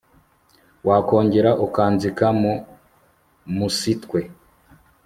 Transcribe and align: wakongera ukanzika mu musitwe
wakongera 0.87 1.51
ukanzika 1.65 2.25
mu 2.41 2.53
musitwe 3.57 4.19